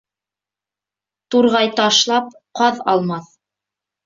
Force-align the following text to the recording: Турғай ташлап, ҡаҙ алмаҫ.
Турғай 1.35 1.69
ташлап, 1.81 2.33
ҡаҙ 2.63 2.81
алмаҫ. 2.97 3.31